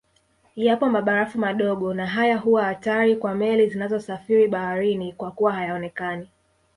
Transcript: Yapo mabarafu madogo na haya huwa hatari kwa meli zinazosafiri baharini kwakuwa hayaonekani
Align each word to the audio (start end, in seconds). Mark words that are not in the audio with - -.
Yapo 0.55 0.89
mabarafu 0.89 1.39
madogo 1.39 1.93
na 1.93 2.07
haya 2.07 2.37
huwa 2.37 2.63
hatari 2.63 3.15
kwa 3.15 3.35
meli 3.35 3.67
zinazosafiri 3.69 4.47
baharini 4.47 5.13
kwakuwa 5.13 5.53
hayaonekani 5.53 6.29